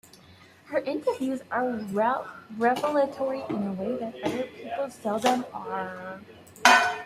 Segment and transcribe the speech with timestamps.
[0.69, 1.73] Her interviews are
[2.57, 6.19] revelatory in a way other people's seldom are.